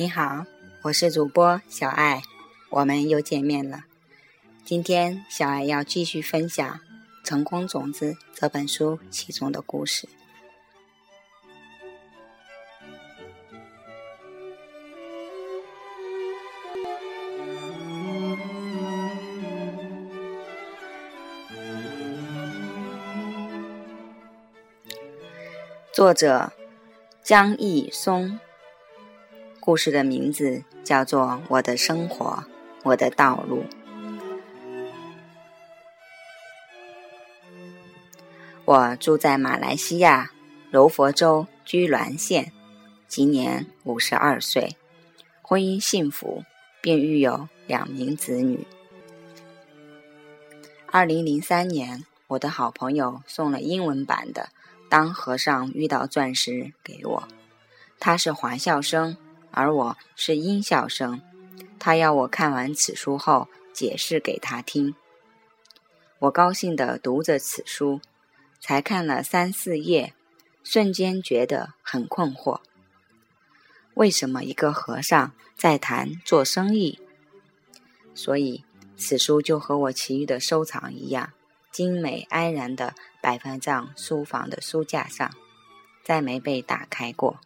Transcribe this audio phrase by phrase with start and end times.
[0.00, 0.46] 你好，
[0.82, 2.22] 我是主播小爱，
[2.70, 3.86] 我们又见面了。
[4.64, 6.64] 今天小爱要继续分享
[7.24, 10.08] 《成功种子》这本书其中的故事。
[25.92, 26.52] 作者
[27.24, 28.38] 江毅松。
[29.68, 32.42] 故事的名字叫做《我的生活，
[32.84, 33.62] 我的道路》。
[38.64, 40.30] 我住在马来西亚
[40.70, 42.50] 柔佛州居銮县，
[43.06, 44.74] 今年五十二岁，
[45.42, 46.44] 婚姻幸福，
[46.80, 48.66] 并育有两名子女。
[50.86, 54.44] 二零零三年，我的好朋友送了英文版的
[54.88, 57.28] 《当和尚遇到钻石》给我，
[58.00, 59.14] 他是华校生。
[59.50, 61.20] 而我是音校生，
[61.78, 64.94] 他要我看完此书后解释给他听。
[66.20, 68.00] 我高兴地读着此书，
[68.60, 70.14] 才看了三四页，
[70.62, 72.60] 瞬间觉得很困惑：
[73.94, 76.98] 为什么一个和尚在谈做生意？
[78.14, 78.64] 所以
[78.96, 81.32] 此书就和我其余的收藏一样，
[81.70, 85.32] 精美安然地摆放在书房的书架上，
[86.02, 87.38] 再没被打开过。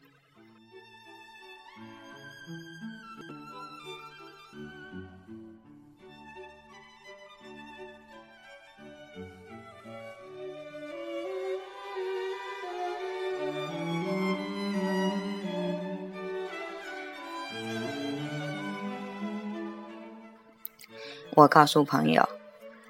[21.34, 22.28] 我告诉朋友：“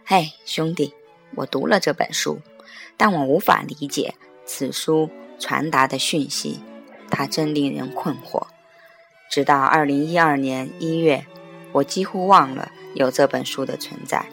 [0.04, 0.92] 嘿，兄弟，
[1.36, 2.40] 我读了这本书，
[2.96, 5.08] 但我无法理解此书
[5.38, 6.58] 传达的讯息，
[7.08, 8.48] 它真令人困惑。
[9.30, 11.24] 直到二零一二年一月，
[11.70, 14.26] 我几乎忘了有这本书的存在。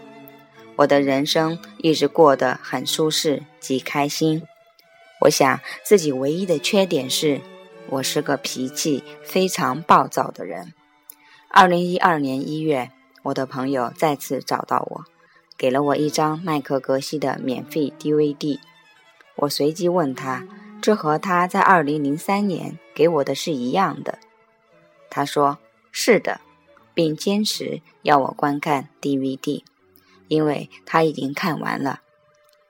[0.77, 4.41] 我的人生一直过得很舒适及开心。
[5.21, 7.41] 我想自己唯一的缺点是，
[7.89, 10.73] 我是个脾气非常暴躁的人。
[11.51, 12.89] 二零一二年一月。”
[13.23, 15.05] 我的朋友再次找到我，
[15.57, 18.59] 给了我一张麦克格西的免费 DVD。
[19.35, 20.47] 我随即问他
[20.81, 24.19] ：“这和他在2003年给我的是一样的？”
[25.09, 25.57] 他说
[25.91, 26.39] ：“是的，
[26.93, 29.63] 并坚持要我观看 DVD，
[30.27, 32.01] 因为他已经看完了。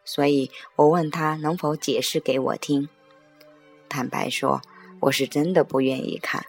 [0.04, 2.90] 所以我问他能否解释给我听。
[3.88, 4.62] 坦白说，
[5.02, 6.46] 我是真的不愿意看，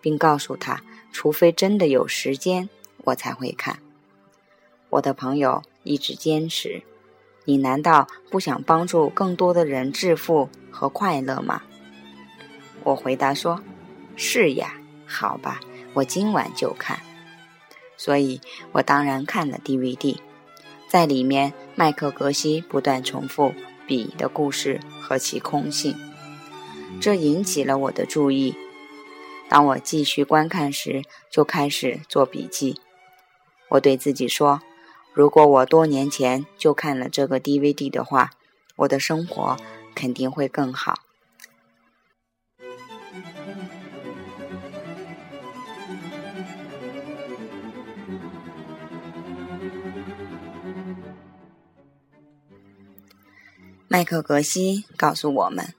[0.00, 2.70] 并告诉他，除非真的有时间。”
[3.08, 3.78] 我才会看。
[4.90, 6.82] 我的朋友一直坚持，
[7.44, 11.62] 你难道不想帮助更多的人致富和快乐吗？
[12.84, 13.62] 我回答说
[14.16, 14.74] ：“是呀，
[15.06, 15.60] 好吧，
[15.94, 17.00] 我今晚就看。”
[17.96, 18.40] 所以，
[18.72, 20.16] 我当然看了 DVD，
[20.88, 23.52] 在里面，麦克格西不断重复
[23.86, 25.94] 笔的故事和其空性，
[27.00, 28.54] 这引起了我的注意。
[29.48, 32.80] 当我继续观看时，就开始做笔记。
[33.70, 34.62] 我对自己说
[35.12, 38.30] ：“如果我多年前就看了这个 DVD 的话，
[38.76, 39.56] 我的生活
[39.94, 41.00] 肯定会更好。”
[53.90, 55.74] 麦克格西告诉我们：“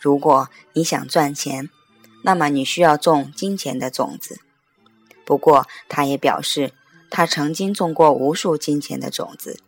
[0.00, 1.68] 如果你想赚钱，
[2.22, 4.40] 那么你需要种金钱的种子。”
[5.26, 6.72] 不过，他也表示。
[7.10, 9.58] 他曾经种过无数金钱的种子，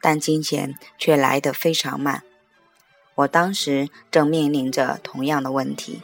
[0.00, 2.22] 但金钱却来得非常慢。
[3.14, 6.00] 我当时正面临着同样的问题。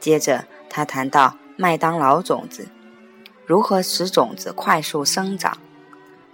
[0.00, 2.68] 接着，他谈到麦当劳种子，
[3.46, 5.58] 如何使种子快速生长，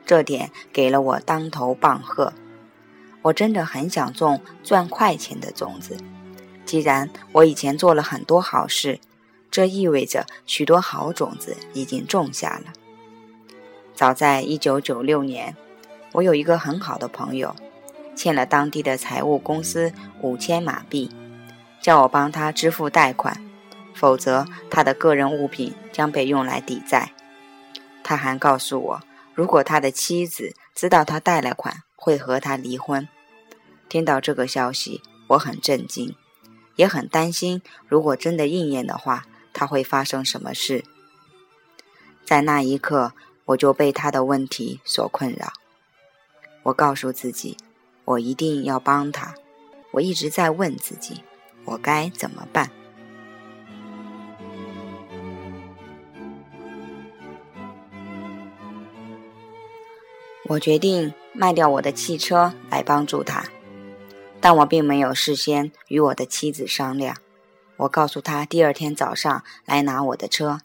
[0.05, 2.33] 这点给了我当头棒喝。
[3.23, 5.97] 我真的很想种赚快钱的种子。
[6.65, 8.99] 既然我以前做了很多好事，
[9.51, 12.73] 这意味着许多好种子已经种下了。
[13.95, 15.55] 早在一九九六年，
[16.13, 17.55] 我有一个很好的朋友，
[18.17, 19.93] 欠了当地的财务公司
[20.23, 21.11] 五千马币，
[21.81, 23.37] 叫我帮他支付贷款，
[23.95, 27.13] 否则他的个人物品将被用来抵债。
[28.03, 29.01] 他还告诉我，
[29.35, 33.07] 如果他的妻子知道他贷了款，会和他离婚。
[33.91, 36.17] 听到这个消息，我很震惊，
[36.77, 40.83] 也很担心，如果真的应验的话，他会发生什么事。
[42.25, 43.13] 在那一刻。
[43.47, 45.53] 我就被他的问题所困扰。
[46.65, 47.57] 我告诉自己
[48.05, 49.35] 我一定要帮他。
[49.93, 51.23] 我一直在问自己
[51.65, 52.71] 我该怎么办？
[60.47, 63.45] 我决定卖掉我的汽车来帮助他
[64.41, 67.17] 但我并没有事先与我的妻子商量。
[67.77, 70.61] 我告诉他第二天早上来拿我的车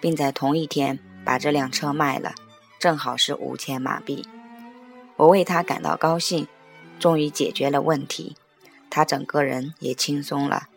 [0.00, 2.36] 并在同一天把这辆车卖了，
[2.78, 4.24] 正好是五千马币。
[5.16, 6.46] 我为他感到高兴，
[7.00, 8.36] 终于解决了问题，
[8.88, 10.68] 他整个人也轻松了。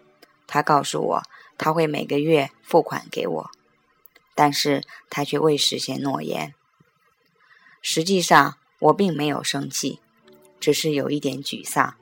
[0.47, 1.23] 他告诉我
[1.55, 3.51] 他会每个月付款给我，
[4.33, 6.55] 但是他却未实现诺言。
[7.83, 9.99] 实际上，我并没有生气，
[10.59, 11.93] 只是有一点沮丧，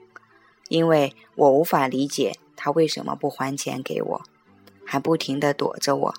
[0.68, 4.22] 因为我无法理解他为什么不还钱给我，
[4.86, 6.14] 还不停地躲着我。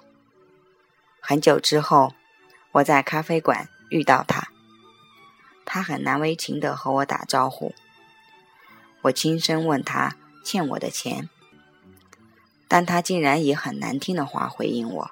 [1.19, 2.13] 很久之后，
[2.73, 4.49] 我在咖啡馆遇到他，
[5.65, 7.73] 他很难为情地和我打招呼。
[9.03, 11.29] 我轻声问他欠我的钱，
[12.67, 15.11] 但他竟然以很难听的话回应我。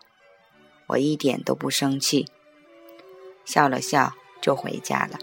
[0.87, 2.27] 我一点都不生气，
[3.45, 4.13] 笑了笑。
[4.39, 5.17] 就回家了。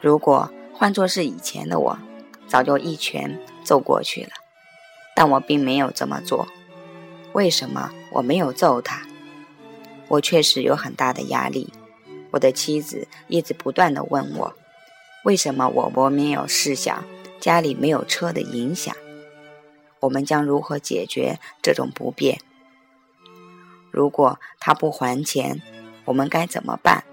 [0.00, 1.98] 如果换作是以前的我，
[2.46, 4.30] 早就一拳揍过去了。
[5.14, 6.48] 但我并没有这么做。
[7.34, 9.06] 为什么我没有揍他？
[10.08, 11.72] 我确实有很大的压力。
[12.30, 14.54] 我的妻子一直不断的问我。
[15.24, 17.04] 为什么我我没有试想
[17.38, 18.96] 家里没有车的影响？
[20.00, 22.40] 我们将如何解决这种不便？
[23.90, 25.60] 如果他不还钱，
[26.06, 27.04] 我们该怎么办？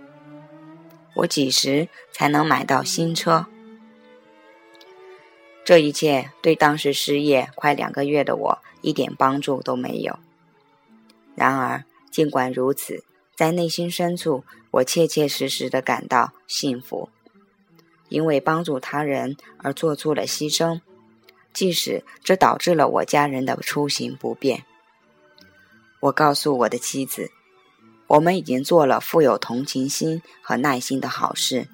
[1.17, 3.47] 我几时才能买到新车？
[5.65, 10.19] 这一切对当时失业快两个月的我一点帮助都没有。
[11.35, 13.03] 然而，尽管如此，
[13.35, 17.09] 在内心深处，我切切实实的感到幸福。
[18.09, 20.81] 因为帮助他人而做出了牺牲，
[21.51, 24.63] 即使这导致了我家人的出行不便。
[25.99, 27.31] 我告诉我的妻子，
[28.07, 31.67] 我们已经做了富有同情心和耐心的好事，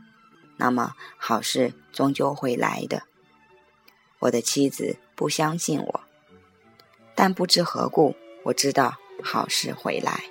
[0.58, 3.04] 那么好事终究会来的。
[4.20, 6.02] 我的妻子不相信我，
[7.14, 8.16] 但不知何故，
[8.46, 10.24] 我知道好事会来。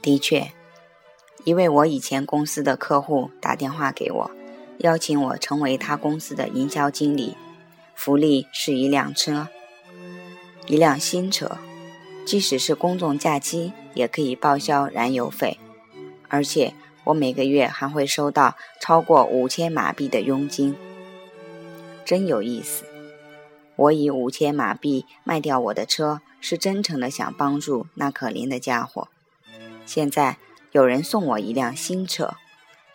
[0.00, 0.52] 的确，
[1.44, 4.30] 一位我以前公司的客户打电话给我，
[4.78, 7.36] 邀请我成为他公司的营销经理，
[7.94, 9.48] 福利是一辆车，
[10.66, 11.58] 一辆新车，
[12.24, 15.58] 即使是公众假期也可以报销燃油费，
[16.28, 20.76] 而且我每个月还会收到超过五千马币的佣金，
[22.04, 22.84] 真有意思。
[23.76, 29.08] 我以五千马币卖掉我的车，是真诚的想帮助那可怜的家伙。
[29.86, 30.36] 现在
[30.72, 32.34] 有人送我一辆新车，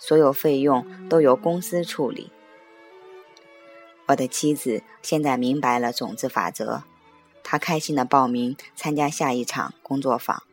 [0.06, 2.30] 所有费用都由公司处理。
[4.08, 6.84] 我的妻子现在明白了种子法则，
[7.42, 10.44] 她开心的报名参加下一场工作坊。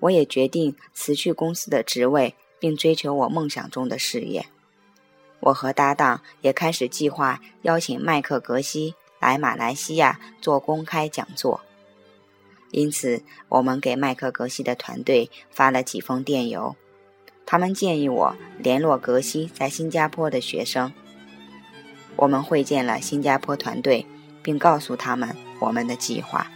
[0.00, 4.46] 我也决定辞去公司的职位，并追求我梦想中的事业。
[5.40, 11.60] 我和搭档也开始计划邀请麦克格西来马来西亚做公开讲座。
[12.70, 16.74] 因此，我们给麦克格西的团队发了几封电邮，
[17.50, 20.92] 他们建议我联络格西在新加坡的学生。
[22.14, 24.06] 我们会见了新加坡团队，
[24.40, 26.46] 并告诉他们我们的计划。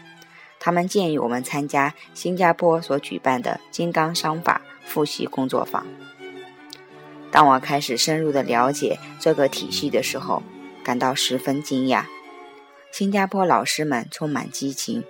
[0.61, 5.85] 他们建议我们参加新加坡所举办的金刚商法复习工作坊。
[7.33, 10.45] 当我开始深入的了解这个体系的时候，
[10.85, 12.05] 感到十分惊讶。
[12.93, 15.03] 新加坡老师们充满激情。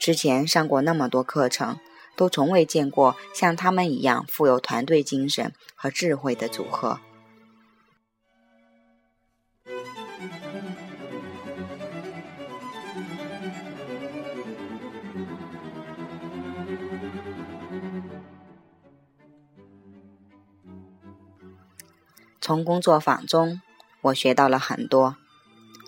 [0.00, 1.78] 之前上过那么多课程，
[2.16, 7.00] 都从未见过像他们一样富有团队精神和智慧的组合。
[22.40, 23.60] 从工作坊中，
[24.02, 25.16] 我学到了很多。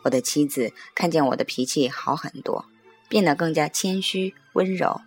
[0.05, 2.67] 我的妻子看见我的脾气好很多。
[3.07, 5.01] 变得更加谦虚温柔。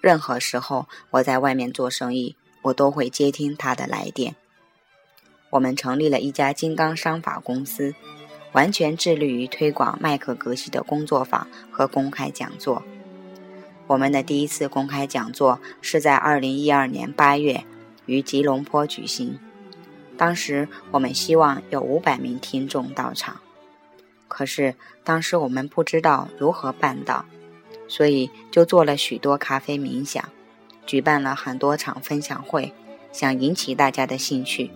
[0.00, 4.36] 任何时候，我在外面做生意，我都会接听他的来电。
[5.50, 7.94] 我们成立了一家金刚商法公司，
[8.52, 12.82] 完全致力于推广麦克格西的工作坊和公开讲座。
[13.86, 17.64] 我们的第一次公开讲座是在二零一二年八月
[18.06, 19.38] 于吉隆坡举行，
[20.16, 23.40] 当时我们希望有五百名听众到场。
[24.28, 24.74] 可是
[25.04, 27.24] 当时我们不知道如何办到，
[27.88, 30.28] 所以就做了许多咖啡冥想，
[30.86, 32.72] 举办了很多场分享会，
[33.12, 34.70] 想引起大家的兴趣。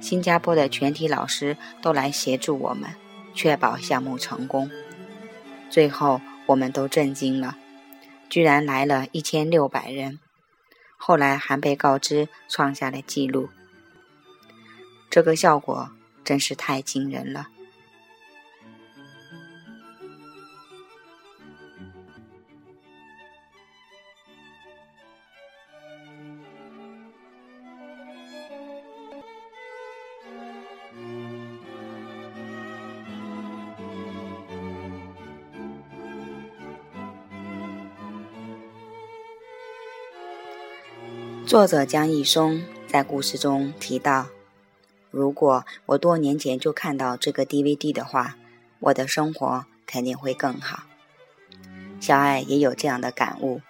[0.00, 2.90] 新加坡的全体老师都来协助我们，
[3.34, 4.70] 确保项目成功。
[5.68, 7.56] 最后，我们都震惊了，
[8.28, 10.20] 居然来了一千六百人。
[10.96, 13.48] 后来还被告知创下了记录。
[15.10, 15.90] 这个效果
[16.24, 17.48] 真是太惊人了。
[41.48, 44.26] 作者江一松在故事中提到
[45.10, 48.36] ：“如果我多年前就看到这个 DVD 的话，
[48.80, 50.82] 我的生活肯定会更好。”
[52.00, 53.62] 小爱也有这样的感悟：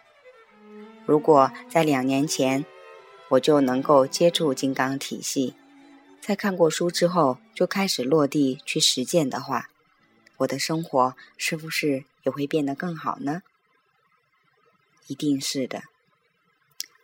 [1.07, 2.67] 如果在两年前
[3.29, 5.55] 我就能够接触金刚体系，
[6.21, 9.71] 在看过书之后就开始落地去实践的话，
[10.39, 13.43] 我的生活是不是也会变得更好呢？
[15.07, 15.85] 一定是的。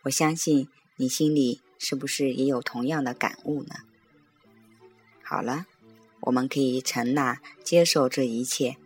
[0.05, 3.75] 我相信你心里是不是也有同样的感悟呢？
[5.23, 5.65] 好了，
[6.19, 8.77] 我们可以承纳、接受这一切。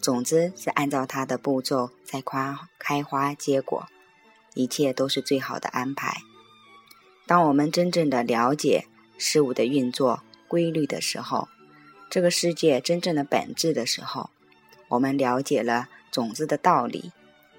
[0.00, 3.88] 种子是按照它的步骤在花开花结果，
[4.54, 6.22] 一切都是最好的安排。
[7.26, 8.86] 当我们真正的了解
[9.18, 11.48] 事物的运作规律的时候，
[12.08, 14.30] 这个世界真正的本质的时候，
[14.86, 17.10] 我们了解了种子的道理，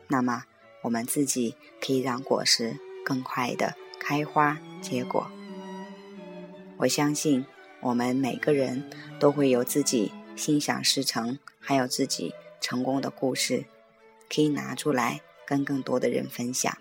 [0.07, 0.45] 那么
[0.85, 2.77] 我们自己可以让果实。
[3.05, 5.29] 更快的开花结果。
[6.77, 7.45] 我相信
[7.79, 8.89] 我们每个人
[9.19, 13.65] 都会有自己心想事成，还有自己成功的故事，
[14.27, 16.75] 可以拿出来跟更多的人分享。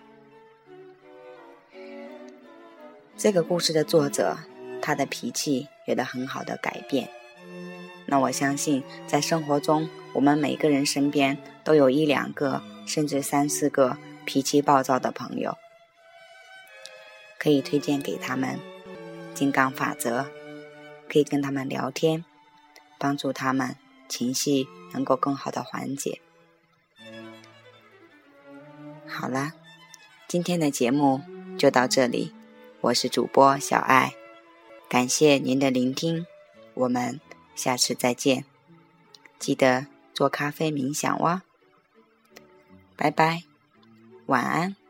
[3.19, 4.39] 这个故事的作者，
[4.81, 7.11] 他的脾气有了很好的改变。
[8.07, 15.57] 那我相信，在生活中，我们每个人身边都有一两个，甚至三四个脾气暴躁的朋友。
[17.39, 18.59] 可以推荐给他们
[19.35, 20.27] 金刚法则，
[21.09, 22.25] 可以跟他们聊天，
[22.99, 23.77] 帮助他们
[24.09, 26.21] 情绪能够更好的缓解。
[29.07, 29.53] 好了，
[30.27, 31.21] 今天的节目
[31.59, 32.33] 就到这里，
[32.81, 34.15] 我是主播小爱，
[34.89, 36.27] 感谢您的聆听，
[36.73, 37.21] 我们
[37.55, 38.45] 下次再见，
[39.39, 41.43] 记得做咖啡冥想哇，
[42.97, 43.43] 拜拜，
[44.27, 44.84] 晚安。